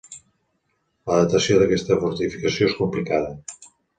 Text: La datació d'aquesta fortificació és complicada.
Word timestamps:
La 1.09 1.17
datació 1.19 1.59
d'aquesta 1.59 1.99
fortificació 2.05 2.69
és 2.71 2.75
complicada. 2.81 3.63